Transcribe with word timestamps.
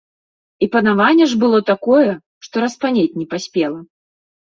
І 0.65 0.69
панаванне 0.75 1.27
ж 1.35 1.39
было 1.45 1.59
такое, 1.71 2.09
што 2.49 2.67
распанець 2.67 3.09
не 3.23 3.31
паспела. 3.39 3.79